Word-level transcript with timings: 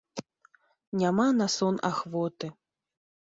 Няма 1.01 1.27
на 1.41 1.47
сон 1.57 1.75
ахвоты. 1.91 2.47